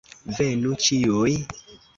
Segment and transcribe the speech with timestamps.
[0.37, 1.37] Venu ĉiuj!